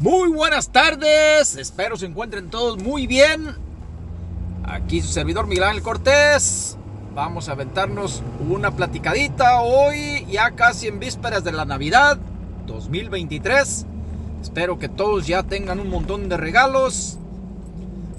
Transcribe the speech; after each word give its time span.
Muy 0.00 0.28
buenas 0.28 0.70
tardes, 0.70 1.54
espero 1.56 1.96
se 1.96 2.06
encuentren 2.06 2.50
todos 2.50 2.82
muy 2.82 3.06
bien. 3.06 3.54
Aquí 4.64 5.00
su 5.00 5.08
servidor 5.08 5.46
Miguel 5.46 5.64
Ángel 5.64 5.82
Cortés. 5.82 6.76
Vamos 7.14 7.48
a 7.48 7.52
aventarnos 7.52 8.20
una 8.50 8.72
platicadita 8.72 9.60
hoy, 9.60 10.26
ya 10.28 10.50
casi 10.50 10.88
en 10.88 10.98
vísperas 10.98 11.44
de 11.44 11.52
la 11.52 11.64
Navidad 11.64 12.18
2023. 12.66 13.86
Espero 14.42 14.80
que 14.80 14.88
todos 14.88 15.28
ya 15.28 15.44
tengan 15.44 15.78
un 15.78 15.90
montón 15.90 16.28
de 16.28 16.38
regalos 16.38 17.18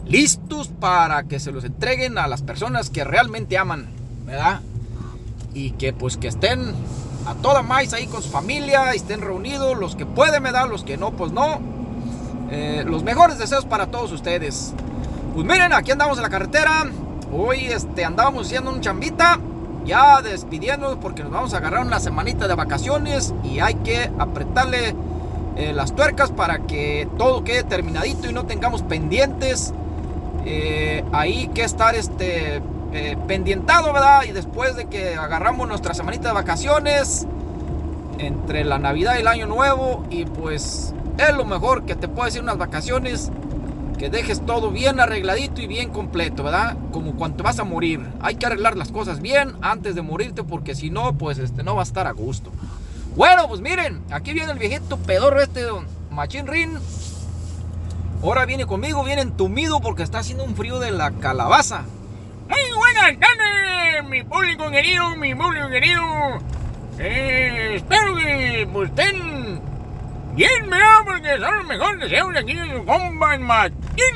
listos 0.06 0.70
para 0.70 1.24
que 1.24 1.42
se 1.42 1.52
los 1.52 1.66
entreguen 1.66 2.18
a 2.18 2.28
las 2.28 2.42
personas 2.42 2.90
que 2.90 3.04
realmente 3.04 3.58
aman, 3.58 3.90
¿verdad? 4.26 4.62
Y 5.54 5.72
que 5.72 5.92
pues 5.92 6.16
que 6.16 6.30
estén 6.30 6.74
a 7.26 7.34
toda 7.36 7.64
más 7.64 7.94
ahí 7.94 8.08
con 8.08 8.22
su 8.22 8.30
familia, 8.30 8.92
estén 8.94 9.22
reunidos, 9.22 9.78
los 9.78 9.96
que 9.96 10.06
pueden 10.06 10.44
me 10.44 10.52
dan, 10.52 10.70
los 10.70 10.84
que 10.84 10.98
no, 10.98 11.12
pues 11.12 11.32
no. 11.32 11.60
Eh, 12.52 12.84
los 12.86 13.04
mejores 13.04 13.38
deseos 13.40 13.66
para 13.66 13.88
todos 13.88 14.12
ustedes. 14.12 14.74
Pues 15.34 15.46
miren, 15.46 15.74
aquí 15.74 15.92
andamos 15.92 16.18
en 16.18 16.24
la 16.24 16.30
carretera. 16.30 16.86
Hoy 17.34 17.66
este, 17.66 18.06
andábamos 18.06 18.46
haciendo 18.46 18.72
un 18.72 18.82
chambita, 18.82 19.40
ya 19.86 20.22
despidiéndonos 20.22 20.98
porque 20.98 21.24
nos 21.24 21.32
vamos 21.32 21.54
a 21.54 21.58
agarrar 21.58 21.86
una 21.86 22.00
semanita 22.00 22.48
de 22.48 22.54
vacaciones 22.54 23.34
y 23.44 23.60
hay 23.60 23.76
que 23.76 24.12
apretarle 24.20 24.96
eh, 25.58 25.74
las 25.74 25.96
tuercas 25.96 26.32
para 26.32 26.60
que 26.60 27.08
todo 27.18 27.44
quede 27.44 27.64
terminadito 27.64 28.30
y 28.30 28.34
no 28.34 28.46
tengamos 28.46 28.84
pendientes. 28.84 29.74
Eh, 30.46 31.04
ahí 31.12 31.48
que 31.56 31.64
estar 31.64 31.96
este 31.96 32.62
eh, 32.96 33.18
pendientado, 33.28 33.92
¿verdad? 33.92 34.24
Y 34.24 34.32
después 34.32 34.78
de 34.78 34.86
que 34.86 35.16
agarramos 35.16 35.68
nuestra 35.68 35.94
semanita 35.94 36.30
de 36.30 36.34
vacaciones, 36.34 37.28
entre 38.20 38.64
la 38.64 38.80
Navidad 38.80 39.16
y 39.18 39.20
el 39.20 39.28
Año 39.28 39.48
Nuevo, 39.48 40.06
y 40.10 40.24
pues 40.24 40.94
es 41.18 41.36
lo 41.36 41.44
mejor 41.44 41.86
que 41.86 41.96
te 41.96 42.08
puede 42.08 42.28
decir 42.30 42.42
unas 42.42 42.58
vacaciones, 42.58 43.32
que 43.98 44.10
dejes 44.10 44.46
todo 44.46 44.72
bien 44.72 45.02
arregladito 45.02 45.62
y 45.62 45.68
bien 45.68 45.90
completo, 45.90 46.44
¿verdad? 46.44 46.78
Como 46.94 47.16
cuando 47.16 47.44
vas 47.44 47.60
a 47.60 47.66
morir. 47.66 48.00
Hay 48.22 48.36
que 48.36 48.46
arreglar 48.46 48.78
las 48.78 48.94
cosas 48.94 49.22
bien 49.22 49.56
antes 49.62 49.96
de 49.96 50.02
morirte, 50.02 50.44
porque 50.44 50.74
si 50.74 50.90
no, 50.90 51.18
pues 51.18 51.38
este, 51.38 51.64
no 51.64 51.76
va 51.76 51.82
a 51.82 51.84
estar 51.84 52.08
a 52.08 52.12
gusto. 52.12 52.50
Bueno, 53.18 53.50
pues 53.50 53.60
miren, 53.60 54.04
aquí 54.10 54.32
viene 54.32 54.54
el 54.54 54.60
viejito 54.60 54.96
pedorro 54.98 55.42
este, 55.42 55.64
don 55.64 55.86
Rin. 56.46 56.78
Ahora 58.24 58.46
viene 58.46 58.66
conmigo, 58.66 59.04
viene 59.04 59.22
entumido 59.22 59.82
porque 59.82 60.04
está 60.04 60.20
haciendo 60.20 60.46
un 60.46 60.56
frío 60.56 60.80
de 60.80 60.92
la 60.92 61.12
calabaza. 61.12 61.84
Muy 62.48 62.78
buenas 62.78 63.20
tardes, 63.20 64.04
mi 64.08 64.24
público 64.24 64.70
querido, 64.70 65.16
mi 65.16 65.34
público 65.34 65.68
querido. 65.70 66.04
Eh, 67.00 67.76
espero 67.76 68.16
que 68.16 68.68
pues, 68.72 68.90
estén 68.90 69.62
bien, 70.34 70.70
¿verdad? 70.70 71.00
Porque 71.06 71.38
son 71.40 71.58
los 71.58 71.66
mejores 71.66 72.00
deseos 72.02 72.34
de 72.34 72.40
aquí 72.40 72.54
de 72.54 72.78
su 72.78 72.86
compa 72.86 73.34
en 73.34 73.42
Martín. 73.42 74.16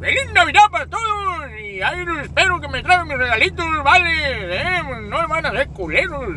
¡Feliz 0.00 0.32
Navidad 0.32 0.62
para 0.70 0.86
todos! 0.86 1.50
Y 1.60 1.82
ahí 1.82 2.04
espero 2.22 2.60
que 2.60 2.68
me 2.68 2.82
traigan 2.82 3.08
mis 3.08 3.18
regalitos, 3.18 3.84
¿vale? 3.84 4.10
Eh, 4.10 4.82
no 5.02 5.20
me 5.20 5.26
van 5.26 5.44
a 5.44 5.48
hacer 5.50 5.68
culeros. 5.68 6.36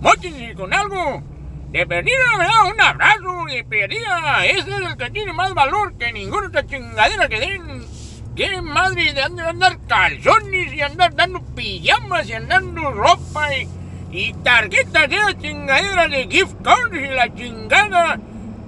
Móchense 0.00 0.54
con 0.54 0.74
algo. 0.74 1.22
De 1.70 1.86
perdida 1.86 2.18
me 2.38 2.44
da 2.44 2.64
un 2.64 2.80
abrazo 2.80 3.44
de 3.46 3.64
perdida. 3.64 4.44
Ese 4.46 4.58
es 4.58 4.66
el 4.68 4.96
que 4.96 5.10
tiene 5.10 5.32
más 5.32 5.54
valor 5.54 5.96
que 5.96 6.12
ninguna 6.12 6.48
otra 6.48 6.66
chingadera 6.66 7.28
que 7.28 7.40
den. 7.40 7.81
¿Qué 8.34 8.62
madre 8.62 9.12
de 9.12 9.20
andar 9.20 9.76
calzones 9.86 10.72
y 10.72 10.80
andar 10.80 11.14
dando 11.14 11.42
pijamas 11.54 12.26
y 12.26 12.32
andando 12.32 12.90
ropa 12.90 13.54
y, 13.54 13.68
y 14.10 14.32
tarjetas 14.32 15.10
de 15.10 15.16
la 15.16 15.38
chingadera 15.38 16.08
de 16.08 16.28
gift 16.30 16.54
cards 16.62 16.96
y 16.96 17.14
la 17.14 17.34
chingada? 17.34 18.18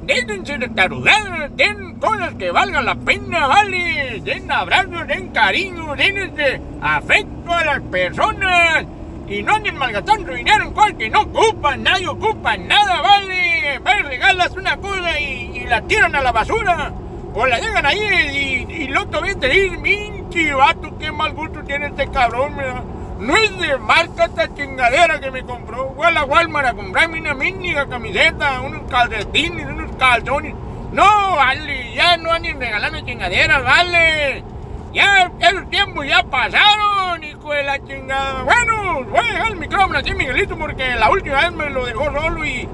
Déjense 0.03 0.59
de 0.59 0.69
tarugadas, 0.69 1.56
den 1.56 1.98
cosas 1.98 2.34
que 2.34 2.51
valgan 2.51 2.84
la 2.84 2.95
pena, 2.95 3.47
¿vale? 3.47 4.21
Den 4.23 4.53
abrazos, 4.53 5.06
den 5.06 5.29
cariño, 5.29 5.97
den 5.97 6.19
este 6.19 6.61
afecto 6.83 7.51
a 7.51 7.65
las 7.65 7.81
personas. 7.81 8.84
Y 9.27 9.43
no 9.43 9.55
anden 9.55 9.78
malgastando 9.78 10.34
dinero 10.34 10.65
en 10.65 10.72
cual 10.72 10.94
que 10.99 11.09
no 11.09 11.22
ocupan, 11.22 11.83
nadie 11.83 12.06
ocupa 12.06 12.59
nada, 12.59 13.00
¿vale? 13.00 13.81
Me 13.83 14.03
regalas 14.03 14.50
una 14.50 14.77
cosa 14.77 15.19
y, 15.19 15.53
y 15.55 15.65
la 15.65 15.81
tiran 15.81 16.15
a 16.15 16.21
la 16.21 16.33
basura. 16.33 16.93
O 17.37 17.47
la 17.47 17.59
dejan 17.59 17.84
ahí 17.84 17.99
y, 17.99 18.63
y 18.77 18.85
el 18.85 18.97
otro 18.97 19.23
día 19.23 19.35
te 19.39 19.49
dicen, 19.49 19.83
pinche 19.83 20.53
vato, 20.53 20.97
qué 20.99 21.12
mal 21.12 21.33
gusto 21.33 21.62
tiene 21.62 21.87
este 21.87 22.09
cabrón, 22.09 22.57
mira. 22.57 22.83
No 23.19 23.37
es 23.37 23.57
de 23.59 23.79
marca 23.79 24.25
esta 24.25 24.53
chingadera 24.53 25.21
que 25.21 25.31
me 25.31 25.45
compró. 25.45 25.93
Fue 25.95 26.07
a 26.07 26.11
la 26.11 26.25
Walmart 26.25 26.69
a 26.69 26.75
comprarme 26.75 27.21
una 27.21 27.35
mínima 27.35 27.87
camiseta, 27.89 28.61
unos 28.61 28.83
calcetines, 28.91 29.67
unos 29.67 29.95
calzones. 29.97 30.55
No, 30.93 31.37
vale, 31.37 31.95
ya 31.95 32.17
no 32.17 32.33
anden 32.33 32.59
regalando 32.59 33.01
chingaderas, 33.01 33.62
vale. 33.62 34.45
Ya 34.93 35.31
esos 35.41 35.71
tiempos 35.71 36.06
ya 36.06 36.23
pasaron, 36.25 37.23
hijo 37.23 37.53
de 37.53 37.62
la 37.62 37.85
chingada. 37.85 38.43
Bueno, 38.43 39.05
voy 39.05 39.21
a 39.21 39.33
dejar 39.33 39.53
el 39.53 39.56
micrófono 39.56 39.99
así, 39.99 40.15
Miguelito, 40.15 40.56
porque 40.56 40.95
la 40.97 41.11
última 41.11 41.41
vez 41.41 41.53
me 41.53 41.71
lo 41.71 41.87
dejó 41.87 42.12
solo 42.12 42.45
y, 42.45 42.69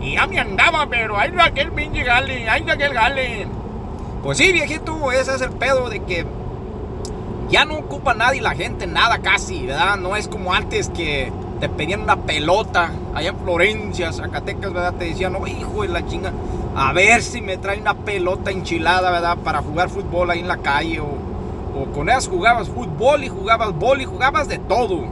y 0.00 0.14
ya 0.14 0.26
me 0.26 0.38
andaba, 0.38 0.86
pero 0.86 1.18
ahí 1.18 1.30
está 1.30 1.46
aquel 1.46 1.72
pinche 1.72 2.02
gale, 2.02 2.48
ahí 2.48 2.60
está 2.60 2.74
aquel 2.74 2.94
gale. 2.94 3.46
Pues 4.26 4.38
sí, 4.38 4.50
viejito, 4.50 5.12
ese 5.12 5.36
es 5.36 5.40
el 5.40 5.52
pedo 5.52 5.88
de 5.88 6.00
que 6.00 6.26
ya 7.48 7.64
no 7.64 7.74
ocupa 7.74 8.12
nadie 8.12 8.40
la 8.40 8.56
gente 8.56 8.88
nada 8.88 9.18
casi, 9.18 9.66
¿verdad? 9.66 9.98
No 9.98 10.16
es 10.16 10.26
como 10.26 10.52
antes 10.52 10.88
que 10.88 11.32
te 11.60 11.68
pedían 11.68 12.00
una 12.00 12.16
pelota 12.16 12.90
allá 13.14 13.28
en 13.28 13.38
Florencia, 13.38 14.12
Zacatecas, 14.12 14.72
¿verdad? 14.72 14.94
Te 14.94 15.04
decían, 15.04 15.32
no, 15.32 15.46
hijo 15.46 15.82
de 15.82 15.90
la 15.90 16.04
chinga, 16.04 16.32
a 16.74 16.92
ver 16.92 17.22
si 17.22 17.40
me 17.40 17.56
trae 17.56 17.80
una 17.80 17.94
pelota 17.94 18.50
enchilada, 18.50 19.12
¿verdad? 19.12 19.38
Para 19.44 19.62
jugar 19.62 19.90
fútbol 19.90 20.28
ahí 20.28 20.40
en 20.40 20.48
la 20.48 20.56
calle 20.56 20.98
o, 20.98 21.86
con 21.94 22.08
ellas 22.08 22.26
jugabas 22.26 22.68
fútbol 22.68 23.22
y 23.22 23.28
jugabas 23.28 23.78
bol 23.78 24.00
y 24.00 24.06
jugabas 24.06 24.48
de 24.48 24.58
todo. 24.58 25.04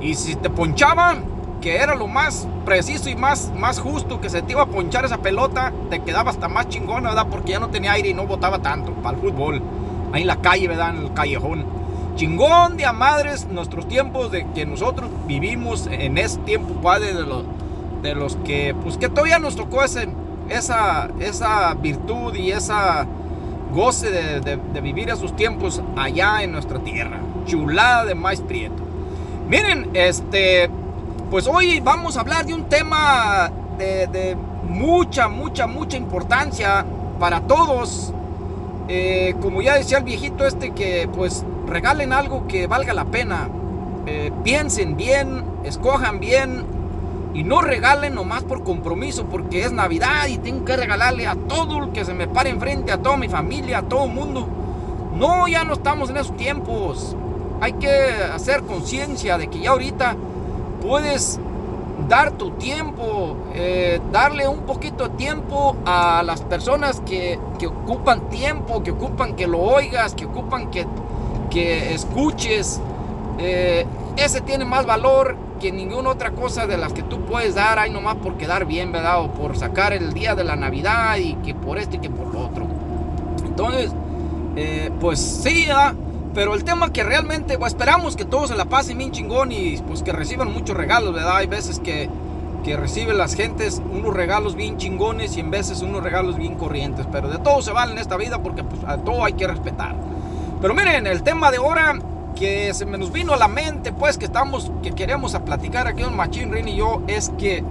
Y 0.00 0.14
si 0.14 0.36
te 0.36 0.48
ponchaban, 0.48 1.24
que 1.64 1.76
era 1.76 1.94
lo 1.94 2.06
más 2.06 2.46
preciso 2.66 3.08
y 3.08 3.16
más, 3.16 3.50
más 3.56 3.80
justo 3.80 4.20
que 4.20 4.28
se 4.28 4.42
te 4.42 4.52
iba 4.52 4.60
a 4.60 4.66
ponchar 4.66 5.06
esa 5.06 5.16
pelota, 5.16 5.72
te 5.88 6.00
quedaba 6.00 6.30
hasta 6.30 6.46
más 6.46 6.68
chingona, 6.68 7.08
¿verdad? 7.08 7.28
Porque 7.30 7.52
ya 7.52 7.58
no 7.58 7.70
tenía 7.70 7.92
aire 7.92 8.10
y 8.10 8.14
no 8.14 8.26
botaba 8.26 8.58
tanto 8.58 8.92
para 8.92 9.16
el 9.16 9.22
fútbol. 9.22 9.62
Ahí 10.12 10.20
en 10.20 10.26
la 10.26 10.42
calle, 10.42 10.68
¿verdad? 10.68 10.94
En 10.94 11.06
el 11.06 11.14
callejón. 11.14 11.64
Chingón 12.16 12.76
de 12.76 12.84
a 12.84 12.92
madres 12.92 13.46
nuestros 13.46 13.88
tiempos 13.88 14.30
de 14.30 14.46
que 14.48 14.66
nosotros 14.66 15.08
vivimos 15.26 15.86
en 15.86 16.18
ese 16.18 16.36
tiempo, 16.40 16.74
padre, 16.82 17.14
de 17.14 17.22
los, 17.22 17.44
de 18.02 18.14
los 18.14 18.36
que, 18.44 18.76
pues 18.82 18.98
que 18.98 19.08
todavía 19.08 19.38
nos 19.38 19.56
tocó 19.56 19.82
ese, 19.82 20.06
esa, 20.50 21.08
esa 21.18 21.72
virtud 21.72 22.34
y 22.34 22.50
esa 22.50 23.06
goce 23.72 24.10
de, 24.10 24.40
de, 24.40 24.58
de 24.58 24.80
vivir 24.82 25.08
esos 25.08 25.34
tiempos 25.34 25.80
allá 25.96 26.42
en 26.42 26.52
nuestra 26.52 26.78
tierra. 26.80 27.20
Chulada 27.46 28.04
de 28.04 28.14
maíz 28.14 28.42
prieto. 28.42 28.82
Miren, 29.48 29.88
este, 29.94 30.68
pues 31.34 31.48
hoy 31.48 31.80
vamos 31.80 32.16
a 32.16 32.20
hablar 32.20 32.46
de 32.46 32.54
un 32.54 32.68
tema 32.68 33.50
de, 33.76 34.36
mucha, 34.68 35.26
mucha, 35.26 35.66
mucha 35.66 35.96
importancia 35.96 36.84
para 37.18 37.40
todos. 37.40 38.12
Eh, 38.86 39.34
como 39.42 39.60
ya 39.60 39.74
decía 39.74 39.98
el 39.98 40.04
viejito 40.04 40.46
este 40.46 40.70
que 40.70 41.08
pues 41.12 41.44
regalen 41.66 42.12
algo 42.12 42.46
que 42.46 42.68
valga 42.68 42.94
la 42.94 43.06
pena. 43.06 43.48
Eh, 44.06 44.30
piensen 44.44 44.96
bien, 44.96 45.44
escojan 45.64 46.20
bien 46.20 46.64
y 47.34 47.42
no 47.42 47.62
regalen 47.62 48.14
nomás 48.14 48.44
por 48.44 48.62
compromiso 48.62 49.24
porque 49.26 49.64
es 49.64 49.72
Navidad 49.72 50.28
y 50.28 50.38
tengo 50.38 50.64
que 50.64 50.76
regalarle 50.76 51.26
a 51.26 51.34
todo 51.34 51.82
el 51.82 51.90
que 51.90 52.04
se 52.04 52.14
me 52.14 52.28
pare 52.28 52.50
enfrente, 52.50 52.92
a 52.92 52.98
toda 52.98 53.16
mi 53.16 53.28
familia, 53.28 53.78
a 53.78 53.82
todo 53.82 54.04
el 54.04 54.12
mundo. 54.12 54.46
No, 55.16 55.48
ya 55.48 55.64
no 55.64 55.72
estamos 55.72 56.10
en 56.10 56.16
esos 56.16 56.36
tiempos. 56.36 57.16
Hay 57.60 57.72
que 57.72 57.90
hacer 58.32 58.62
conciencia 58.62 59.36
de 59.36 59.48
que 59.48 59.58
ya 59.58 59.70
ahorita 59.70 60.14
puedes 60.84 61.40
dar 62.08 62.32
tu 62.32 62.50
tiempo, 62.52 63.36
eh, 63.54 64.00
darle 64.12 64.46
un 64.46 64.60
poquito 64.60 65.08
de 65.08 65.16
tiempo 65.16 65.76
a 65.86 66.22
las 66.22 66.42
personas 66.42 67.00
que, 67.00 67.38
que, 67.58 67.66
ocupan 67.66 68.28
tiempo, 68.28 68.82
que 68.82 68.90
ocupan 68.90 69.34
que 69.34 69.46
lo 69.46 69.60
oigas, 69.60 70.14
que 70.14 70.26
ocupan 70.26 70.70
que, 70.70 70.86
que 71.50 71.94
escuches. 71.94 72.80
Eh, 73.38 73.86
ese 74.16 74.42
tiene 74.42 74.64
más 74.64 74.84
valor 74.86 75.36
que 75.60 75.72
ninguna 75.72 76.10
otra 76.10 76.32
cosa 76.32 76.66
de 76.66 76.76
las 76.76 76.92
que 76.92 77.02
tú 77.02 77.20
puedes 77.22 77.54
dar 77.54 77.78
ahí 77.78 77.90
nomás 77.90 78.16
por 78.16 78.36
quedar 78.36 78.66
bien, 78.66 78.92
¿verdad? 78.92 79.22
O 79.22 79.30
por 79.30 79.56
sacar 79.56 79.92
el 79.92 80.12
día 80.12 80.34
de 80.34 80.44
la 80.44 80.56
Navidad 80.56 81.16
y 81.16 81.34
que 81.36 81.54
por 81.54 81.78
esto 81.78 81.96
y 81.96 82.00
que 82.00 82.10
por 82.10 82.32
lo 82.32 82.40
otro. 82.40 82.66
Entonces, 83.44 83.92
eh, 84.56 84.90
pues 85.00 85.18
sí. 85.20 85.66
Pero 86.34 86.54
el 86.54 86.64
tema 86.64 86.92
que 86.92 87.04
realmente, 87.04 87.58
pues 87.58 87.72
esperamos 87.72 88.16
que 88.16 88.24
todos 88.24 88.50
se 88.50 88.56
la 88.56 88.64
pasen 88.64 88.98
bien 88.98 89.12
chingón 89.12 89.52
y 89.52 89.76
pues 89.86 90.02
que 90.02 90.10
reciban 90.12 90.52
muchos 90.52 90.76
regalos, 90.76 91.14
¿verdad? 91.14 91.36
Hay 91.36 91.46
veces 91.46 91.78
que, 91.78 92.10
que 92.64 92.76
reciben 92.76 93.16
las 93.18 93.34
gentes 93.34 93.80
unos 93.92 94.12
regalos 94.12 94.56
bien 94.56 94.76
chingones 94.76 95.36
y 95.36 95.40
en 95.40 95.52
veces 95.52 95.80
unos 95.80 96.02
regalos 96.02 96.36
bien 96.36 96.56
corrientes. 96.56 97.06
Pero 97.12 97.28
de 97.28 97.38
todo 97.38 97.62
se 97.62 97.70
vale 97.70 97.92
en 97.92 97.98
esta 97.98 98.16
vida 98.16 98.42
porque 98.42 98.64
pues 98.64 98.82
a 98.84 98.98
todo 98.98 99.24
hay 99.24 99.34
que 99.34 99.46
respetar. 99.46 99.94
Pero 100.60 100.74
miren, 100.74 101.06
el 101.06 101.22
tema 101.22 101.52
de 101.52 101.58
ahora 101.58 102.00
que 102.34 102.74
se 102.74 102.84
me 102.84 102.98
nos 102.98 103.12
vino 103.12 103.32
a 103.32 103.36
la 103.36 103.46
mente, 103.46 103.92
pues 103.92 104.18
que 104.18 104.24
estamos, 104.24 104.72
que 104.82 104.90
queremos 104.90 105.36
a 105.36 105.44
platicar 105.44 105.86
aquí 105.86 106.02
un 106.02 106.16
Machín 106.16 106.50
Rin 106.50 106.66
y 106.66 106.74
yo, 106.74 107.00
es 107.06 107.30
que 107.38 107.62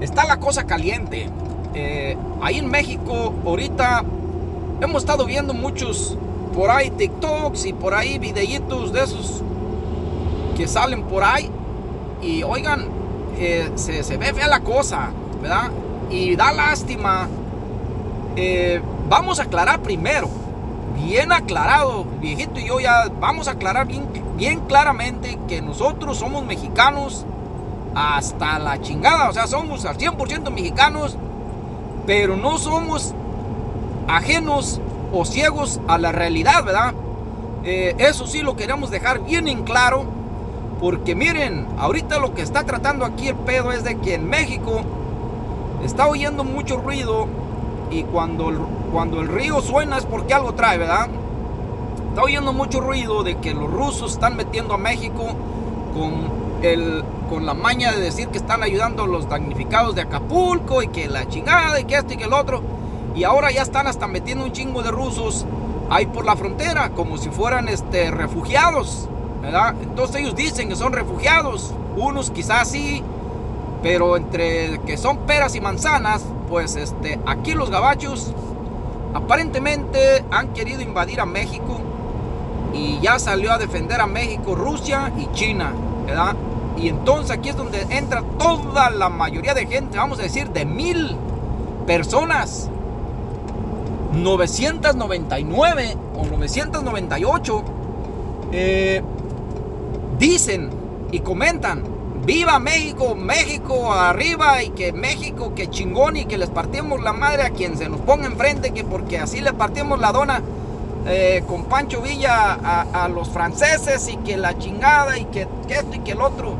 está 0.00 0.24
la 0.24 0.38
cosa 0.38 0.64
caliente. 0.64 1.28
eh, 1.74 2.16
ahí 2.42 2.58
en 2.58 2.68
México 2.68 3.34
ahorita 3.44 4.02
hemos 4.80 5.02
estado 5.02 5.24
viendo 5.26 5.54
muchos 5.54 6.16
por 6.56 6.70
ahí 6.70 6.88
TikToks 6.90 7.66
y 7.66 7.74
por 7.74 7.94
ahí 7.94 8.18
videitos 8.18 8.90
de 8.90 9.04
esos 9.04 9.42
que 10.56 10.66
salen 10.66 11.02
por 11.02 11.22
ahí. 11.22 11.50
Y 12.22 12.42
oigan, 12.42 12.86
eh, 13.38 13.70
se, 13.74 14.02
se, 14.02 14.16
ve 14.16 14.32
fea 14.32 14.48
la 14.48 14.60
cosa, 14.60 15.10
¿verdad? 15.42 15.70
Y 16.10 16.34
da 16.34 16.52
lástima. 16.52 17.28
Eh, 18.36 18.80
vamos 19.08 19.38
a 19.38 19.44
aclarar 19.44 19.80
primero, 19.80 20.28
bien 20.96 21.30
aclarado, 21.30 22.04
viejito 22.20 22.58
y 22.58 22.66
yo 22.66 22.80
ya 22.80 23.10
vamos 23.20 23.48
a 23.48 23.52
aclarar 23.52 23.86
bien, 23.86 24.04
bien 24.36 24.60
claramente 24.60 25.38
que 25.48 25.62
nosotros 25.62 26.18
somos 26.18 26.44
mexicanos 26.44 27.24
hasta 27.94 28.58
la 28.58 28.80
chingada, 28.80 29.30
o 29.30 29.32
sea, 29.32 29.46
somos 29.46 29.86
al 29.86 29.96
100% 29.96 30.50
mexicanos, 30.50 31.16
pero 32.06 32.36
no 32.36 32.58
somos 32.58 33.14
ajenos 34.06 34.80
o 35.12 35.24
ciegos 35.24 35.80
a 35.88 35.98
la 35.98 36.12
realidad, 36.12 36.64
¿verdad? 36.64 36.94
Eh, 37.64 37.94
eso 37.98 38.26
sí 38.26 38.42
lo 38.42 38.56
queremos 38.56 38.90
dejar 38.90 39.24
bien 39.24 39.48
en 39.48 39.64
claro, 39.64 40.04
porque 40.80 41.14
miren, 41.14 41.66
ahorita 41.78 42.18
lo 42.18 42.34
que 42.34 42.42
está 42.42 42.64
tratando 42.64 43.04
aquí 43.04 43.28
el 43.28 43.34
pedo 43.34 43.72
es 43.72 43.82
de 43.82 43.96
que 43.98 44.14
en 44.14 44.28
México 44.28 44.82
está 45.84 46.06
oyendo 46.06 46.44
mucho 46.44 46.76
ruido 46.76 47.26
y 47.90 48.02
cuando 48.04 48.50
el, 48.50 48.58
cuando 48.92 49.20
el 49.20 49.28
río 49.28 49.60
suena 49.60 49.98
es 49.98 50.04
porque 50.04 50.34
algo 50.34 50.54
trae, 50.54 50.78
¿verdad? 50.78 51.08
Está 52.10 52.22
oyendo 52.22 52.52
mucho 52.52 52.80
ruido 52.80 53.22
de 53.22 53.36
que 53.38 53.54
los 53.54 53.70
rusos 53.70 54.12
están 54.12 54.36
metiendo 54.36 54.74
a 54.74 54.78
México 54.78 55.34
con 55.94 56.36
el, 56.62 57.04
con 57.28 57.46
la 57.46 57.54
maña 57.54 57.92
de 57.92 58.00
decir 58.00 58.28
que 58.28 58.38
están 58.38 58.62
ayudando 58.62 59.04
a 59.04 59.06
los 59.06 59.28
damnificados 59.28 59.94
de 59.94 60.02
Acapulco 60.02 60.82
y 60.82 60.88
que 60.88 61.08
la 61.08 61.28
chingada 61.28 61.80
y 61.80 61.84
que 61.84 61.96
esto 61.96 62.14
y 62.14 62.16
que 62.16 62.24
el 62.24 62.32
otro. 62.32 62.62
Y 63.16 63.24
ahora 63.24 63.50
ya 63.50 63.62
están 63.62 63.86
hasta 63.86 64.06
metiendo 64.06 64.44
un 64.44 64.52
chingo 64.52 64.82
de 64.82 64.90
rusos 64.90 65.46
ahí 65.90 66.06
por 66.06 66.24
la 66.24 66.36
frontera, 66.36 66.90
como 66.90 67.16
si 67.16 67.30
fueran 67.30 67.68
este, 67.68 68.10
refugiados. 68.10 69.08
¿verdad? 69.40 69.74
Entonces 69.82 70.16
ellos 70.16 70.36
dicen 70.36 70.68
que 70.68 70.76
son 70.76 70.92
refugiados. 70.92 71.72
Unos 71.96 72.30
quizás 72.30 72.68
sí, 72.68 73.02
pero 73.82 74.16
entre 74.16 74.80
que 74.80 74.96
son 74.96 75.18
peras 75.18 75.54
y 75.54 75.60
manzanas, 75.60 76.24
pues 76.48 76.76
este, 76.76 77.18
aquí 77.26 77.54
los 77.54 77.70
gabachos 77.70 78.34
aparentemente 79.14 80.24
han 80.30 80.52
querido 80.52 80.82
invadir 80.82 81.20
a 81.20 81.26
México 81.26 81.80
y 82.74 83.00
ya 83.00 83.18
salió 83.18 83.52
a 83.52 83.58
defender 83.58 84.00
a 84.00 84.06
México 84.06 84.54
Rusia 84.54 85.10
y 85.16 85.30
China, 85.32 85.72
¿verdad? 86.04 86.36
Y 86.76 86.88
entonces 86.88 87.30
aquí 87.30 87.48
es 87.48 87.56
donde 87.56 87.86
entra 87.88 88.22
toda 88.38 88.90
la 88.90 89.08
mayoría 89.08 89.54
de 89.54 89.66
gente, 89.66 89.96
vamos 89.96 90.18
a 90.18 90.22
decir, 90.22 90.50
de 90.50 90.66
mil 90.66 91.16
personas. 91.86 92.68
999 94.22 95.96
o 96.16 96.24
998 96.24 97.62
eh, 98.52 99.02
dicen 100.18 100.70
y 101.12 101.20
comentan, 101.20 101.84
viva 102.24 102.58
México, 102.58 103.14
México 103.14 103.92
arriba 103.92 104.62
y 104.62 104.70
que 104.70 104.92
México, 104.92 105.54
que 105.54 105.68
chingón 105.68 106.16
y 106.16 106.24
que 106.24 106.38
les 106.38 106.50
partimos 106.50 107.02
la 107.02 107.12
madre 107.12 107.42
a 107.44 107.50
quien 107.50 107.76
se 107.76 107.88
nos 107.88 108.00
ponga 108.00 108.26
enfrente, 108.26 108.72
que 108.72 108.84
porque 108.84 109.18
así 109.18 109.40
le 109.40 109.52
partimos 109.52 110.00
la 110.00 110.12
dona 110.12 110.42
eh, 111.06 111.44
con 111.46 111.64
Pancho 111.64 112.02
Villa 112.02 112.54
a, 112.92 113.08
los 113.08 113.28
franceses 113.28 114.08
y 114.08 114.16
que 114.18 114.36
la 114.36 114.58
chingada 114.58 115.18
y 115.18 115.26
que, 115.26 115.46
esto 115.68 115.94
y 115.94 115.98
que 116.00 116.12
el 116.12 116.20
otro. 116.20 116.54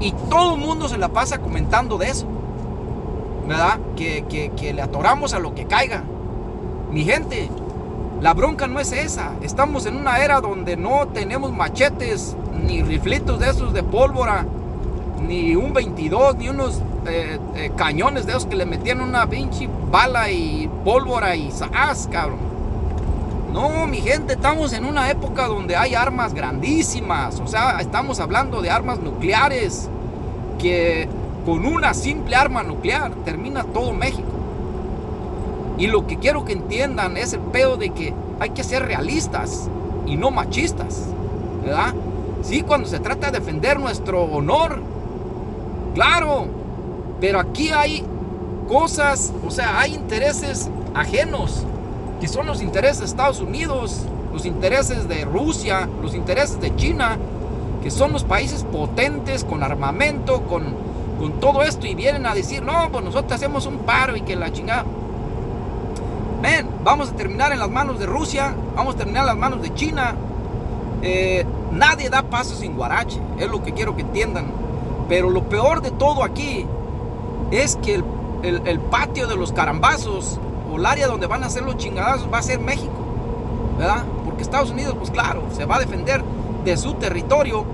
Y 0.00 0.12
todo 0.28 0.54
el 0.54 0.60
mundo 0.60 0.88
se 0.88 0.98
la 0.98 1.08
pasa 1.08 1.38
comentando 1.38 1.96
de 1.96 2.08
eso. 2.08 2.26
¿Verdad? 3.46 3.78
Que, 3.96 4.50
que 4.56 4.72
le 4.72 4.82
atoramos 4.82 5.32
a 5.34 5.38
lo 5.38 5.54
que 5.54 5.66
caiga. 5.66 6.02
Mi 6.92 7.04
gente, 7.04 7.48
la 8.20 8.34
bronca 8.34 8.66
no 8.66 8.78
es 8.78 8.92
esa. 8.92 9.32
Estamos 9.40 9.86
en 9.86 9.96
una 9.96 10.22
era 10.22 10.42
donde 10.42 10.76
no 10.76 11.08
tenemos 11.08 11.50
machetes 11.50 12.36
ni 12.66 12.82
riflitos 12.82 13.38
de 13.40 13.48
esos 13.48 13.72
de 13.72 13.82
pólvora, 13.82 14.44
ni 15.26 15.56
un 15.56 15.72
22, 15.72 16.36
ni 16.36 16.50
unos 16.50 16.82
eh, 17.06 17.38
eh, 17.56 17.72
cañones 17.76 18.26
de 18.26 18.32
esos 18.32 18.44
que 18.44 18.56
le 18.56 18.66
metían 18.66 19.00
una 19.00 19.26
pinche 19.26 19.70
bala 19.90 20.30
y 20.30 20.68
pólvora 20.84 21.34
y 21.34 21.50
¡zas, 21.50 22.10
cabrón! 22.12 22.40
No, 23.54 23.86
mi 23.86 24.02
gente, 24.02 24.34
estamos 24.34 24.74
en 24.74 24.84
una 24.84 25.10
época 25.10 25.46
donde 25.46 25.76
hay 25.76 25.94
armas 25.94 26.34
grandísimas. 26.34 27.40
O 27.40 27.46
sea, 27.46 27.80
estamos 27.80 28.20
hablando 28.20 28.60
de 28.60 28.70
armas 28.70 28.98
nucleares 28.98 29.88
que 30.58 31.08
con 31.46 31.64
una 31.64 31.94
simple 31.94 32.36
arma 32.36 32.62
nuclear 32.62 33.12
termina 33.24 33.64
todo 33.64 33.94
México. 33.94 34.41
Y 35.82 35.88
lo 35.88 36.06
que 36.06 36.16
quiero 36.16 36.44
que 36.44 36.52
entiendan 36.52 37.16
es 37.16 37.32
el 37.32 37.40
pedo 37.40 37.76
de 37.76 37.90
que 37.90 38.14
hay 38.38 38.50
que 38.50 38.62
ser 38.62 38.84
realistas 38.84 39.68
y 40.06 40.14
no 40.14 40.30
machistas. 40.30 41.08
¿Verdad? 41.64 41.92
Sí, 42.40 42.62
cuando 42.62 42.86
se 42.86 43.00
trata 43.00 43.32
de 43.32 43.40
defender 43.40 43.80
nuestro 43.80 44.22
honor. 44.22 44.78
Claro. 45.92 46.46
Pero 47.20 47.40
aquí 47.40 47.70
hay 47.70 48.04
cosas, 48.68 49.32
o 49.44 49.50
sea, 49.50 49.80
hay 49.80 49.94
intereses 49.94 50.70
ajenos 50.94 51.64
que 52.20 52.28
son 52.28 52.46
los 52.46 52.62
intereses 52.62 53.00
de 53.00 53.06
Estados 53.06 53.40
Unidos, 53.40 54.02
los 54.32 54.46
intereses 54.46 55.08
de 55.08 55.24
Rusia, 55.24 55.88
los 56.00 56.14
intereses 56.14 56.60
de 56.60 56.76
China, 56.76 57.18
que 57.82 57.90
son 57.90 58.12
los 58.12 58.22
países 58.22 58.62
potentes 58.62 59.42
con 59.42 59.64
armamento, 59.64 60.42
con, 60.42 60.62
con 61.18 61.40
todo 61.40 61.64
esto, 61.64 61.88
y 61.88 61.96
vienen 61.96 62.24
a 62.26 62.36
decir, 62.36 62.62
no, 62.62 62.88
pues 62.92 63.04
nosotros 63.04 63.32
hacemos 63.32 63.66
un 63.66 63.78
paro 63.78 64.16
y 64.16 64.20
que 64.20 64.36
la 64.36 64.52
chingada. 64.52 64.84
Ven, 66.42 66.68
vamos 66.82 67.10
a 67.10 67.16
terminar 67.16 67.52
en 67.52 67.60
las 67.60 67.70
manos 67.70 67.98
de 67.98 68.06
Rusia, 68.06 68.54
vamos 68.76 68.96
a 68.96 68.98
terminar 68.98 69.22
en 69.22 69.26
las 69.28 69.36
manos 69.36 69.62
de 69.62 69.72
China. 69.74 70.14
Eh, 71.00 71.46
nadie 71.70 72.10
da 72.10 72.22
paso 72.22 72.54
sin 72.54 72.76
guarache, 72.76 73.20
es 73.38 73.48
lo 73.48 73.62
que 73.62 73.72
quiero 73.72 73.96
que 73.96 74.02
entiendan. 74.02 74.46
Pero 75.08 75.30
lo 75.30 75.44
peor 75.44 75.82
de 75.82 75.92
todo 75.92 76.24
aquí 76.24 76.66
es 77.50 77.76
que 77.76 77.94
el, 77.94 78.04
el, 78.42 78.66
el 78.66 78.80
patio 78.80 79.26
de 79.26 79.36
los 79.36 79.52
carambazos 79.52 80.40
el 80.76 80.86
área 80.86 81.06
donde 81.06 81.26
van 81.26 81.42
a 81.42 81.46
hacer 81.46 81.62
los 81.62 81.76
chingadazos 81.76 82.32
va 82.32 82.38
a 82.38 82.42
ser 82.42 82.58
México, 82.58 82.92
¿verdad? 83.78 84.04
Porque 84.24 84.42
Estados 84.42 84.70
Unidos, 84.70 84.94
pues 84.98 85.10
claro, 85.10 85.42
se 85.52 85.64
va 85.64 85.76
a 85.76 85.78
defender 85.80 86.22
de 86.64 86.76
su 86.76 86.94
territorio 86.94 87.64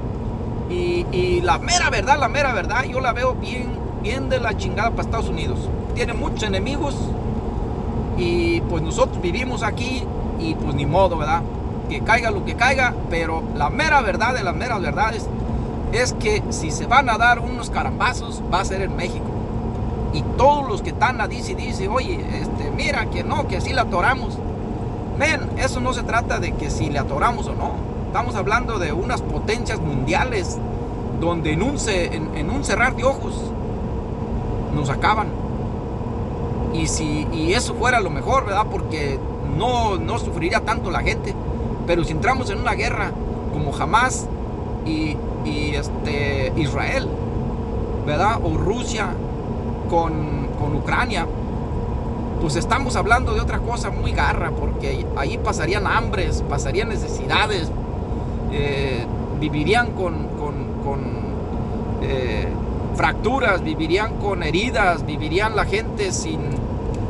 y, 0.71 1.41
la 1.41 1.59
mera 1.59 1.88
verdad, 1.88 2.19
la 2.19 2.29
mera 2.29 2.53
verdad, 2.53 2.85
yo 2.85 3.00
la 3.00 3.12
veo 3.12 3.35
bien, 3.35 3.71
bien 4.03 4.29
de 4.29 4.38
la 4.38 4.56
chingada 4.56 4.91
para 4.91 5.03
Estados 5.03 5.29
Unidos. 5.29 5.59
Tiene 5.94 6.12
muchos 6.12 6.43
enemigos 6.43 6.94
y 8.19 8.61
pues 8.62 8.82
nosotros 8.82 9.23
vivimos 9.23 9.62
aquí 9.62 10.02
y 10.38 10.54
pues 10.54 10.75
ni 10.75 10.85
modo, 10.85 11.16
¿verdad? 11.16 11.42
Que 11.88 12.00
caiga 12.00 12.31
lo 12.31 12.45
que 12.45 12.54
caiga, 12.54 12.95
pero 13.09 13.42
la 13.54 13.71
mera 13.71 14.00
verdad 14.02 14.35
de 14.35 14.42
las 14.42 14.54
meras 14.54 14.83
verdades 14.83 15.26
es 15.92 16.12
que 16.14 16.42
si 16.50 16.71
se 16.71 16.87
van 16.87 17.09
a 17.09 17.16
dar 17.16 17.38
unos 17.38 17.71
carambazos 17.71 18.42
va 18.52 18.61
a 18.61 18.64
ser 18.64 18.83
en 18.83 18.95
México 18.97 19.38
y 20.12 20.23
todos 20.37 20.69
los 20.69 20.83
que 20.83 20.90
están 20.90 21.21
a 21.21 21.28
dice 21.28 21.54
dice, 21.54 21.88
oye, 21.88 22.19
este, 22.40 22.71
mira 22.71 23.07
que 23.07 23.25
no, 23.25 23.47
que 23.47 23.59
así 23.59 23.73
la 23.73 23.83
atoramos. 23.83 24.38
Ven, 25.19 25.40
eso 25.59 25.81
no 25.81 25.92
se 25.92 26.02
trata 26.02 26.38
de 26.38 26.52
que 26.52 26.71
si 26.71 26.88
le 26.88 26.99
atoramos 26.99 27.47
o 27.47 27.54
no. 27.54 27.73
Estamos 28.07 28.35
hablando 28.35 28.78
de 28.78 28.92
unas 28.92 29.21
potencias 29.21 29.81
mundiales 29.81 30.59
donde 31.21 31.52
en 31.52 31.62
un, 31.62 31.76
en, 31.88 32.50
un 32.50 32.64
cerrar 32.64 32.97
de 32.97 33.04
ojos 33.04 33.35
nos 34.75 34.88
acaban. 34.88 35.28
Y 36.72 36.87
si 36.87 37.26
y 37.32 37.54
eso 37.54 37.75
fuera 37.75 38.00
lo 38.00 38.10
mejor, 38.10 38.46
¿verdad? 38.46 38.66
Porque 38.70 39.18
no, 39.56 39.96
no 39.96 40.18
sufriría 40.18 40.60
tanto 40.60 40.90
la 40.90 41.00
gente. 41.00 41.34
Pero 41.87 42.04
si 42.04 42.12
entramos 42.12 42.50
en 42.50 42.58
una 42.58 42.75
guerra 42.75 43.12
como 43.52 43.72
jamás 43.72 44.26
y, 44.84 45.16
y 45.44 45.75
este, 45.75 46.52
Israel, 46.56 47.08
¿verdad? 48.06 48.40
O 48.42 48.56
Rusia 48.56 49.08
con, 49.88 50.38
Ucrania, 50.75 51.26
pues 52.40 52.56
estamos 52.56 52.96
hablando 52.96 53.34
de 53.34 53.40
otra 53.40 53.58
cosa 53.58 53.90
muy 53.90 54.12
garra, 54.12 54.50
porque 54.50 55.06
ahí 55.16 55.38
pasarían 55.38 55.87
hambres, 55.87 56.42
pasarían 56.48 56.88
necesidades, 56.88 57.70
eh, 58.52 59.04
vivirían 59.40 59.92
con, 59.92 60.28
eh, 62.02 62.48
fracturas, 62.94 63.62
vivirían 63.62 64.14
con 64.18 64.42
heridas, 64.42 65.04
vivirían 65.04 65.56
la 65.56 65.64
gente 65.64 66.12
sin, 66.12 66.40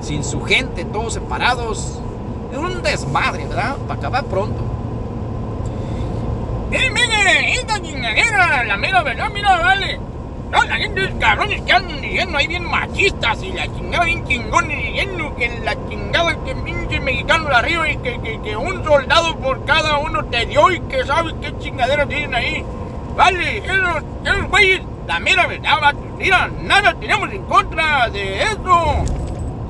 sin 0.01 0.25
su 0.25 0.43
gente, 0.43 0.85
todos 0.85 1.15
separados. 1.15 2.01
Es 2.53 2.59
un 2.59 2.83
desmadre, 2.83 3.47
¿verdad? 3.47 3.77
Para 3.87 3.99
acabar 3.99 4.25
pronto. 4.25 4.63
¡Eh, 6.71 6.91
mire! 6.91 7.55
Esta 7.55 7.81
chingadera, 7.81 8.65
la 8.65 8.77
mera 8.77 9.03
verdad, 9.03 9.31
mira, 9.33 9.59
vale. 9.59 10.01
No, 10.51 10.63
la 10.65 10.77
gente, 10.77 11.13
cabrones 11.21 11.61
que 11.63 11.73
andan 11.73 12.01
diciendo 12.01 12.39
ahí 12.39 12.47
bien 12.47 12.65
machistas 12.65 13.43
y 13.43 13.53
la 13.53 13.67
chingada 13.67 14.05
bien 14.05 14.27
chingones 14.27 14.79
diciendo 14.79 15.35
que 15.37 15.61
la 15.63 15.77
chingada 15.89 16.43
que 16.45 16.55
pinche 16.55 17.01
mexicano 17.01 17.51
de 17.51 17.55
arriba 17.55 17.91
y 17.91 17.97
que, 17.99 18.19
que, 18.21 18.41
que, 18.41 18.57
un 18.57 18.83
soldado 18.83 19.37
por 19.37 19.63
cada 19.67 19.99
uno 19.99 20.25
te 20.25 20.47
dio 20.47 20.71
y 20.71 20.81
que 20.81 21.05
sabes 21.05 21.35
qué 21.43 21.53
chingadera 21.59 22.07
tienen 22.07 22.35
ahí. 22.35 22.65
Vale, 23.15 23.59
esos, 23.59 24.03
esos 24.25 24.49
güeyes, 24.49 24.81
la 25.07 25.21
mera 25.21 25.47
verdad, 25.47 25.95
mira, 26.17 26.51
nada 26.63 26.95
tenemos 26.95 27.31
en 27.31 27.43
contra 27.45 28.09
de 28.09 28.43
eso. 28.43 29.05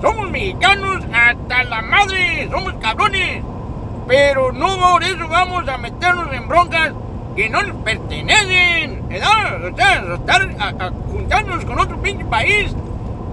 Somos 0.00 0.30
mexicanos 0.30 1.04
hasta 1.12 1.64
la 1.64 1.82
madre, 1.82 2.48
somos 2.50 2.74
cabrones. 2.74 3.42
Pero 4.06 4.52
no 4.52 4.78
por 4.78 5.02
eso 5.02 5.28
vamos 5.28 5.68
a 5.68 5.76
meternos 5.76 6.32
en 6.32 6.48
broncas 6.48 6.92
que 7.36 7.48
no 7.50 7.62
nos 7.62 7.76
pertenecen, 7.82 9.06
¿verdad? 9.08 9.64
O 9.64 9.76
sea, 9.76 10.14
estar 10.14 10.48
a, 10.58 10.90
juntarnos 11.12 11.64
con 11.64 11.78
otro 11.78 12.00
pinche 12.00 12.24
país, 12.24 12.74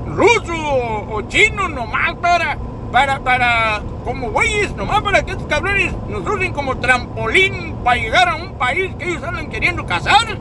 ruso 0.07 0.53
o 0.53 1.21
chino 1.27 1.69
nomás 1.69 2.15
para, 2.15 2.57
para, 2.91 3.19
para, 3.19 3.81
como 4.03 4.31
güeyes, 4.31 4.75
nomás 4.75 5.01
para 5.01 5.23
que 5.23 5.31
estos 5.31 5.47
cabrones 5.47 5.93
nos 6.09 6.27
usen 6.27 6.51
como 6.51 6.77
trampolín 6.77 7.75
para 7.83 8.01
llegar 8.01 8.27
a 8.27 8.35
un 8.35 8.53
país 8.55 8.93
que 8.99 9.09
ellos 9.09 9.23
andan 9.23 9.49
queriendo 9.49 9.85
cazar. 9.85 10.37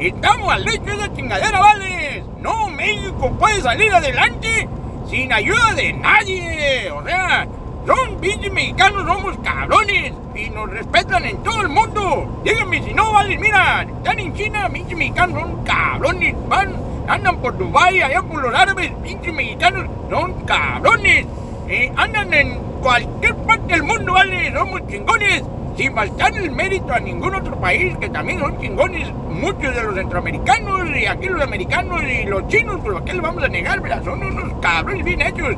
Estamos 0.00 0.52
al 0.52 0.64
lecho 0.64 0.84
de 0.84 0.94
esa 0.94 1.14
chingadera, 1.14 1.58
¿vale? 1.58 2.24
No, 2.40 2.68
México 2.70 3.30
puede 3.38 3.62
salir 3.62 3.94
adelante 3.94 4.68
sin 5.08 5.32
ayuda 5.32 5.74
de 5.74 5.92
nadie. 5.92 6.90
O 6.90 7.04
sea, 7.04 7.46
son 7.86 8.20
pinches 8.20 8.52
mexicanos, 8.52 9.06
somos 9.06 9.36
cabrones 9.38 10.12
y 10.34 10.50
nos 10.50 10.68
respetan 10.70 11.24
en 11.24 11.42
todo 11.42 11.62
el 11.62 11.68
mundo. 11.68 12.40
Díganme 12.44 12.82
si 12.82 12.92
no, 12.92 13.12
vale, 13.12 13.38
mira, 13.38 13.82
están 13.82 14.18
en 14.18 14.34
China, 14.34 14.68
pinches 14.72 14.98
mexicanos 14.98 15.40
son 15.40 15.64
cabrones, 15.64 16.34
van, 16.48 16.74
andan 17.08 17.38
por 17.38 17.56
Dubai, 17.56 18.02
allá 18.02 18.22
por 18.22 18.42
los 18.42 18.54
árabes, 18.54 18.92
pinches 19.02 19.32
mexicanos 19.32 19.86
son 20.10 20.32
cabrones. 20.44 21.26
Eh, 21.68 21.92
andan 21.96 22.32
en 22.32 22.58
cualquier 22.80 23.34
parte 23.36 23.72
del 23.72 23.82
mundo, 23.82 24.12
vale, 24.12 24.52
somos 24.52 24.86
chingones. 24.88 25.42
Sin 25.76 25.94
faltar 25.94 26.34
el 26.34 26.50
mérito 26.50 26.92
a 26.92 27.00
ningún 27.00 27.34
otro 27.34 27.60
país, 27.60 27.94
que 27.98 28.08
también 28.08 28.40
son 28.40 28.58
chingones, 28.58 29.12
muchos 29.28 29.74
de 29.74 29.82
los 29.82 29.94
centroamericanos, 29.94 30.88
y 30.96 31.06
aquí 31.06 31.28
los 31.28 31.42
americanos 31.42 32.02
y 32.02 32.24
los 32.24 32.48
chinos, 32.48 32.80
por 32.80 32.92
lo 32.92 33.04
que 33.04 33.12
les 33.12 33.20
vamos 33.20 33.44
a 33.44 33.48
negar, 33.48 33.80
¿verdad? 33.80 34.02
Son 34.02 34.22
unos 34.22 34.54
cabrones 34.62 35.04
bien 35.04 35.20
hechos. 35.20 35.54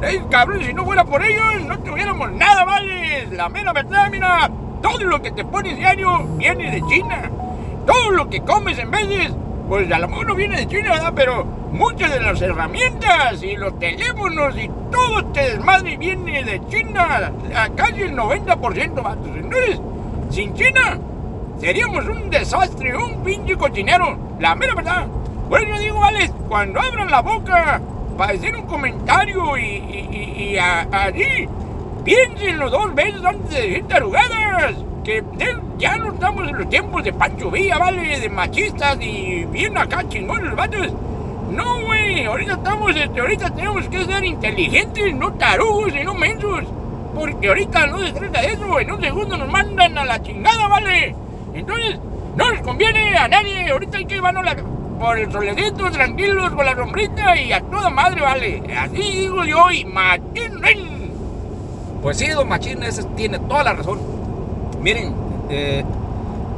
¡Ey, 0.00 0.22
cabrón! 0.30 0.62
Si 0.64 0.72
no 0.72 0.84
fuera 0.86 1.04
por 1.04 1.22
ellos, 1.22 1.60
no 1.66 1.78
tuviéramos 1.80 2.32
nada, 2.32 2.64
¿vale? 2.64 3.26
La 3.32 3.50
mera 3.50 3.74
verdad, 3.74 4.08
mira, 4.10 4.50
todo 4.80 5.04
lo 5.04 5.20
que 5.20 5.32
te 5.32 5.44
pones 5.44 5.76
diario 5.76 6.24
viene 6.36 6.70
de 6.70 6.82
China. 6.86 7.30
Todo 7.84 8.12
lo 8.12 8.30
que 8.30 8.40
comes 8.40 8.78
en 8.78 8.90
veces, 8.90 9.32
pues 9.68 9.90
a 9.92 9.98
lo 9.98 10.08
mejor 10.08 10.28
no 10.28 10.34
viene 10.34 10.56
de 10.56 10.66
China, 10.66 10.92
¿verdad? 10.92 11.12
Pero 11.14 11.57
muchas 11.72 12.12
de 12.12 12.20
las 12.20 12.40
herramientas 12.40 13.42
y 13.42 13.56
los 13.56 13.78
teléfonos 13.78 14.56
y 14.56 14.70
todo 14.90 15.20
este 15.20 15.52
desmadre 15.52 15.96
viene 15.96 16.44
de 16.44 16.60
China. 16.68 17.32
A 17.54 17.68
casi 17.70 18.02
el 18.02 18.16
90%, 18.16 19.02
vatos. 19.02 19.28
Entonces, 19.36 19.80
sin 20.30 20.54
China, 20.54 20.98
seríamos 21.60 22.06
un 22.06 22.30
desastre, 22.30 22.96
un 22.96 23.22
pinche 23.22 23.56
cochinero. 23.56 24.16
La 24.40 24.54
mera 24.54 24.74
verdad. 24.74 25.06
Bueno, 25.48 25.78
digo, 25.78 26.00
vale, 26.00 26.30
cuando 26.48 26.80
abran 26.80 27.10
la 27.10 27.22
boca 27.22 27.80
para 28.16 28.32
decir 28.32 28.54
un 28.54 28.66
comentario 28.66 29.56
y, 29.56 29.62
y, 29.62 30.54
y 30.54 30.58
allí 30.58 31.48
piénsenlo 32.04 32.68
dos 32.68 32.94
veces 32.94 33.24
antes 33.24 33.50
de 33.50 33.62
decir 33.62 33.88
tarugadas. 33.88 34.74
Que 35.04 35.24
ya 35.78 35.96
no 35.96 36.12
estamos 36.12 36.46
en 36.48 36.58
los 36.58 36.68
tiempos 36.68 37.02
de 37.02 37.12
Pancho 37.14 37.50
Villa, 37.50 37.78
¿vale? 37.78 38.20
De 38.20 38.28
machistas 38.28 38.98
y 39.00 39.46
bien 39.46 39.78
acá 39.78 40.06
chingones 40.06 40.44
los 40.46 40.56
vatos. 40.56 40.92
No, 41.50 41.84
güey, 41.84 42.24
ahorita 42.24 42.52
estamos, 42.52 42.94
este, 42.94 43.20
ahorita 43.20 43.50
tenemos 43.50 43.88
que 43.88 44.04
ser 44.04 44.24
inteligentes, 44.24 45.14
no 45.14 45.32
tarugos 45.34 45.92
y 45.94 46.04
no 46.04 46.14
mensos. 46.14 46.64
Porque 47.14 47.48
ahorita 47.48 47.86
no 47.86 47.98
se 47.98 48.12
trata 48.12 48.40
de 48.40 48.52
eso, 48.52 48.80
en 48.80 48.92
un 48.92 49.00
segundo 49.00 49.36
nos 49.36 49.48
mandan 49.50 49.98
a 49.98 50.04
la 50.04 50.22
chingada, 50.22 50.68
¿vale? 50.68 51.14
Entonces, 51.54 51.98
no 52.36 52.50
les 52.50 52.60
conviene 52.60 53.16
a 53.16 53.28
nadie, 53.28 53.70
ahorita 53.70 53.98
hay 53.98 54.04
que 54.04 54.14
llevarnos 54.14 54.44
la 54.44 54.56
por 54.98 55.16
el 55.16 55.30
soledito, 55.30 55.90
tranquilos, 55.90 56.50
con 56.50 56.66
la 56.66 56.74
sombrita 56.74 57.36
y 57.36 57.52
a 57.52 57.60
toda 57.60 57.88
madre, 57.88 58.20
vale. 58.20 58.62
Así 58.76 58.96
digo 58.96 59.44
yo 59.44 59.70
y 59.70 59.84
machín. 59.84 60.60
Pues 62.02 62.18
sí, 62.18 62.28
don 62.28 62.48
Machín, 62.48 62.82
ese 62.82 63.04
tiene 63.16 63.38
toda 63.40 63.64
la 63.64 63.72
razón. 63.74 63.98
Miren, 64.80 65.14
eh, 65.50 65.84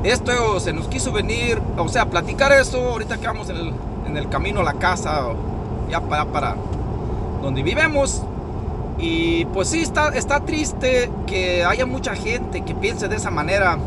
esto 0.05 0.61
se 0.61 0.73
nos 0.73 0.87
quiso 0.89 1.13
venir, 1.13 1.61
o 1.77 1.89
sea, 1.89 2.07
platicar 2.07 2.53
eso 2.53 2.91
ahorita 2.91 3.19
que 3.19 3.27
vamos 3.27 3.49
en 3.49 3.57
el, 3.57 3.73
camino 4.29 4.61
a 4.61 4.65
la 4.65 4.75
casa, 4.75 5.23
ya 5.91 6.01
para, 6.01 6.27
para 6.27 6.57
donde 7.43 7.63
vivemos. 7.63 8.23
Y 8.99 9.47
pues 9.47 9.69
sí, 9.69 9.81
está, 9.81 10.09
está 10.09 10.41
triste 10.41 11.11
que 11.27 11.65
haya 11.65 11.87
mucha 11.87 12.15
gente 12.15 12.63
que 12.63 12.75
piense 12.75 13.09
de 13.09 13.17
esa 13.17 13.31
manera, 13.31 13.79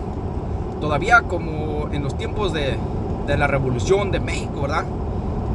todavía 0.82 1.22
como 1.22 1.90
en 1.92 2.04
los 2.04 2.18
tiempos 2.18 2.52
de, 2.52 2.78
de 3.28 3.38
la 3.38 3.48
Revolución 3.48 4.12
de 4.12 4.20
México, 4.20 4.62
¿verdad? 4.62 4.86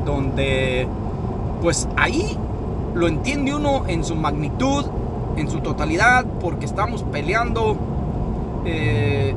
Donde, 0.04 0.86
pues 1.60 1.88
ahí 1.96 2.38
lo 2.94 3.08
entiende 3.08 3.54
uno 3.54 3.84
en 3.88 4.04
su 4.04 4.14
magnitud, 4.14 4.86
en 5.36 5.50
su 5.50 5.60
totalidad, 5.60 6.24
porque 6.40 6.66
estamos 6.66 7.02
peleando 7.04 7.76
eh, 8.64 9.34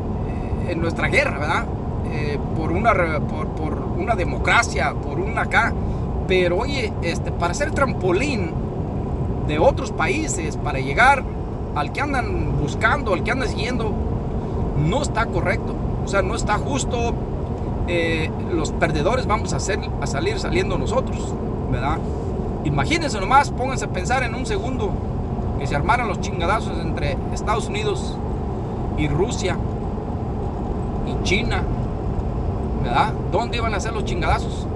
en 0.67 0.81
nuestra 0.81 1.07
guerra, 1.07 1.38
¿verdad? 1.39 1.65
Eh, 2.12 2.38
por, 2.58 2.72
una, 2.72 2.94
por, 3.22 3.48
por, 3.50 3.77
una 3.98 4.15
democracia, 4.15 4.94
por 4.94 5.20
una 5.20 5.44
acá. 5.44 5.74
Pero 6.27 6.58
oye, 6.58 6.94
este, 7.01 7.32
para 7.32 7.53
ser 7.53 7.72
trampolín 7.72 8.51
de 9.48 9.60
otros 9.60 9.91
países, 9.91 10.58
para 10.58 10.80
llegar 10.80 11.24
al 11.75 11.91
que 11.91 12.01
andan 12.01 12.58
buscando, 12.60 13.13
al 13.13 13.24
que 13.24 13.32
andan 13.32 13.50
siguiendo, 13.50 13.91
no 14.77 15.01
está 15.01 15.25
correcto. 15.25 15.75
O 16.03 16.08
sea, 16.08 16.22
no 16.22 16.36
está 16.36 16.58
justo 16.58 17.13
eh, 17.88 18.30
los 18.53 18.72
perdedores 18.72 19.25
vamos 19.25 19.53
a, 19.53 19.58
hacer, 19.58 19.80
a 20.01 20.08
salir 20.08 20.39
saliendo 20.39 20.77
nosotros, 20.77 21.34
¿verdad? 21.72 21.98
Imagínense 22.63 23.20
nomás, 23.20 23.50
pónganse 23.50 23.86
a 23.86 23.89
pensar 23.89 24.24
en 24.24 24.36
un 24.36 24.46
segundo 24.46 24.91
que 25.60 25.68
se 25.68 25.75
armaran 25.75 26.08
los 26.08 26.22
chingadazos 26.22 26.80
entre 26.80 27.18
Estados 27.34 27.68
Unidos 27.68 28.18
y 28.98 29.08
Rusia 29.08 29.58
y 31.08 31.24
China, 31.24 31.63
¿verdad? 32.83 33.13
¿Dónde 33.31 33.57
iban 33.57 33.73
a 33.73 33.79
ser 33.79 33.93
los 33.93 34.05
chingadazos? 34.05 34.67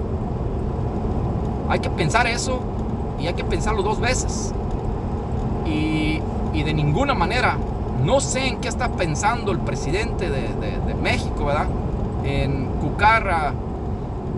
Hay 1.68 1.80
que 1.80 1.90
pensar 1.90 2.26
eso 2.26 2.60
y 3.20 3.26
hay 3.26 3.34
que 3.34 3.44
pensarlo 3.44 3.82
dos 3.82 4.00
veces. 4.00 4.52
Y, 5.66 6.20
de 6.52 6.72
ninguna 6.72 7.14
manera, 7.14 7.58
no 8.04 8.18
sé 8.18 8.48
en 8.48 8.60
qué 8.60 8.66
está 8.66 8.88
pensando 8.88 9.52
el 9.52 9.58
presidente 9.58 10.30
de, 10.30 10.94
México, 11.00 11.44
¿verdad? 11.44 11.66
en 12.24 12.66
cucar 12.80 13.54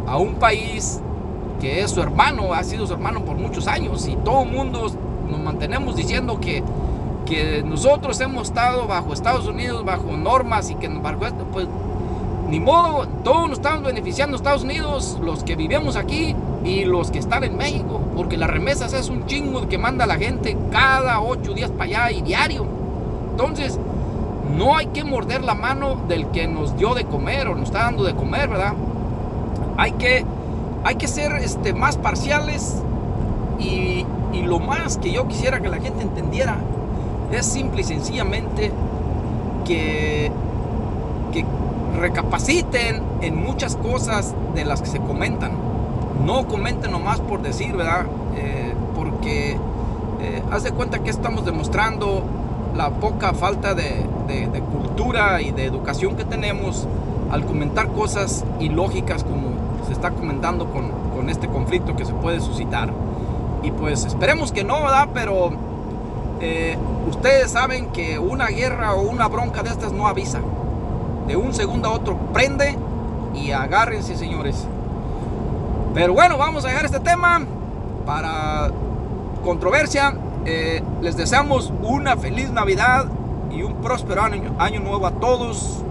a, 0.07 0.17
un 0.19 0.35
país 0.35 1.01
que 1.61 1.81
es 1.81 1.91
su 1.91 2.03
hermano, 2.03 2.53
ha 2.53 2.65
sido 2.65 2.87
su 2.87 2.93
hermano 2.93 3.25
por 3.25 3.37
muchos 3.37 3.67
años 3.67 4.07
y 4.09 4.17
todo 4.17 4.43
el 4.43 4.51
mundo 4.51 4.91
nos 5.31 5.41
mantenemos 5.41 5.97
diciendo 5.97 6.41
que, 6.41 6.63
que 7.25 7.63
nosotros 7.63 8.21
hemos 8.21 8.49
estado 8.49 8.87
bajo 8.87 9.13
Estados 9.13 9.47
Unidos, 9.47 9.85
bajo 9.85 10.17
normas 10.17 10.71
y 10.71 10.75
que 10.75 10.87
esto, 10.87 11.45
pues 11.53 11.67
ni 12.49 12.61
modo, 12.61 13.07
todos 13.25 13.49
nos 13.49 13.59
estamos 13.59 13.83
beneficiando 13.83 14.37
Estados 14.37 14.65
Unidos, 14.65 15.19
los 15.23 15.45
que 15.45 15.55
vivimos 15.55 15.97
aquí 15.97 16.35
y 16.65 16.85
los 16.85 17.11
que 17.11 17.19
están 17.19 17.45
en 17.45 17.57
México, 17.59 18.01
porque 18.17 18.39
las 18.39 18.49
remesas 18.49 18.95
es 18.95 19.11
un 19.11 19.27
chingo 19.27 19.69
que 19.69 19.77
manda 19.77 20.07
la 20.07 20.17
gente 20.17 20.57
cada 20.71 21.21
ocho 21.21 21.53
días 21.53 21.71
para 21.71 21.85
allá 21.85 22.11
y 22.13 22.23
diario. 22.23 22.67
Entonces, 23.33 23.79
no 24.57 24.77
hay 24.77 24.87
que 24.87 25.05
morder 25.05 25.45
la 25.45 25.55
mano 25.55 25.97
del 26.09 26.29
que 26.29 26.49
nos 26.49 26.77
dio 26.79 26.95
de 26.95 27.05
comer 27.05 27.49
o 27.49 27.55
nos 27.55 27.65
está 27.65 27.81
dando 27.83 28.03
de 28.05 28.15
comer, 28.15 28.49
¿verdad? 28.49 28.73
Hay 29.77 29.93
que, 29.93 30.25
hay 30.85 30.95
que 30.95 31.07
ser 31.07 31.33
este, 31.33 31.75
más 31.75 31.99
parciales 31.99 32.83
y, 33.59 34.07
y 34.33 34.43
lo 34.43 34.59
más 34.59 34.97
que 34.97 35.13
yo 35.13 35.29
quisiera 35.29 35.61
que 35.61 35.69
la 35.69 35.81
gente 35.81 36.03
entendiera 36.03 36.57
es 37.31 37.45
simple 37.45 37.83
y 37.83 37.85
sencillamente 37.85 38.73
que, 39.67 40.33
que 41.33 41.45
recapaciten 41.97 43.03
en 43.21 43.37
muchas 43.37 43.77
cosas 43.77 44.35
de 44.55 44.65
las 44.65 44.83
que 44.83 44.89
se 44.89 45.01
comentan. 45.01 45.53
No 46.25 46.47
comenten 46.47 46.91
nomás 46.91 47.21
por 47.21 47.43
decir, 47.43 47.77
¿verdad? 47.77 48.07
Eh, 48.37 48.75
porque 48.97 49.57
eh, 50.21 50.43
haz 50.51 50.65
de 50.65 50.73
cuenta 50.73 50.99
que 51.01 51.11
estamos 51.11 51.45
demostrando 51.45 52.25
la 52.77 52.91
poca 52.91 53.33
falta 53.33 53.75
de, 53.75 54.07
cultura 54.73 55.41
y 55.41 55.53
de 55.53 55.65
educación 55.65 56.17
que 56.17 56.25
tenemos 56.25 56.87
al 57.31 57.45
comentar 57.45 57.89
cosas 57.89 58.45
ilógicas 58.61 59.25
como 59.25 59.49
se 59.87 59.93
está 59.93 60.11
comentando 60.11 60.67
con, 60.67 61.09
este 61.29 61.49
conflicto 61.49 61.95
que 61.95 62.07
se 62.07 62.15
puede 62.15 62.41
suscitar. 62.41 62.91
Y 63.63 63.71
pues 63.71 64.07
esperemos 64.07 64.51
que 64.51 64.65
no, 64.65 64.83
¿verdad? 64.83 65.09
Pero 65.13 65.51
eh, 66.41 66.79
ustedes 67.07 67.51
saben 67.51 67.87
que 67.87 68.19
una 68.19 68.47
guerra 68.47 68.95
o 68.95 69.03
una 69.03 69.29
bronca 69.29 69.63
de 69.63 69.69
estas 69.69 69.93
no 69.93 70.07
avisa. 70.07 70.41
De 71.29 71.37
un 71.37 71.55
segundo 71.55 71.89
a 71.89 71.93
otro 71.93 72.17
prende 72.33 72.77
y 73.35 73.53
agárrense, 73.53 74.17
señores. 74.17 74.67
Pero 75.95 76.15
bueno, 76.15 76.39
vamos 76.39 76.65
a 76.65 76.69
dejar 76.69 76.87
este 76.87 77.01
tema 77.01 77.43
para 78.07 78.71
controversia. 79.45 80.15
Eh, 80.47 80.83
les 81.03 81.17
deseamos 81.17 81.73
una 81.83 82.17
feliz 82.17 82.51
Navidad 82.51 83.07
y 83.51 83.63
un 83.63 83.75
próspero 83.75 84.23
año, 84.23 84.81
nuevo 84.81 85.07
a 85.07 85.13
todos. 85.13 85.83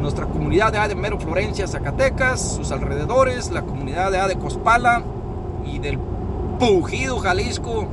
Nuestra 0.00 0.24
comunidad 0.24 0.72
de 0.72 0.78
A 0.78 0.88
de 0.88 0.94
Mero 0.94 1.20
Florencia, 1.20 1.66
Zacatecas, 1.66 2.40
sus 2.56 2.72
alrededores, 2.72 3.50
la 3.50 3.62
comunidad 3.62 4.10
de 4.10 4.20
A 4.20 4.26
de 4.26 4.36
Cospala 4.36 5.02
y 5.66 5.78
del 5.78 5.98
Pujido, 6.58 7.18
Jalisco. 7.18 7.86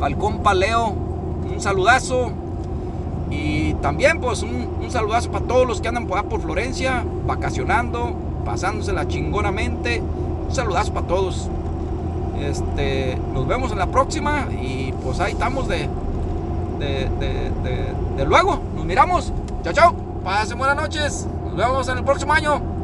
Al 0.00 0.16
compa 0.16 0.54
Leo, 0.54 0.94
un 1.52 1.60
saludazo. 1.60 2.30
Y 3.30 3.74
también 3.74 4.20
pues 4.20 4.42
un, 4.42 4.68
un 4.80 4.90
saludazo 4.90 5.30
para 5.30 5.44
todos 5.44 5.66
los 5.66 5.80
que 5.80 5.88
andan 5.88 6.06
por, 6.06 6.40
Florencia, 6.40 7.04
vacacionando, 7.26 8.14
pasándosela 8.44 9.06
chingonamente. 9.06 10.00
Un 10.00 10.54
saludazo 10.54 10.92
para 10.92 11.06
todos. 11.06 11.48
Este, 12.40 13.18
nos 13.34 13.46
vemos 13.46 13.72
en 13.72 13.78
la 13.78 13.86
próxima 13.86 14.46
y 14.52 14.92
pues 15.04 15.20
ahí 15.20 15.32
estamos 15.32 15.68
de, 15.68 15.88
de, 16.78 17.08
de, 17.18 17.50
de, 17.62 17.94
de 18.16 18.24
luego. 18.24 18.58
Nos 18.76 18.84
miramos. 18.84 19.32
Chao, 19.62 19.72
chao. 19.72 19.94
Pasen 20.24 20.58
buenas 20.58 20.76
noches. 20.76 21.26
Nos 21.44 21.56
vemos 21.56 21.88
en 21.88 21.98
el 21.98 22.04
próximo 22.04 22.32
año. 22.32 22.77